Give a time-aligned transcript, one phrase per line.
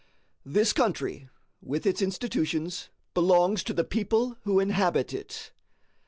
[0.43, 1.29] This country,
[1.61, 5.51] with its institutions, belongs to the people who inhabit it.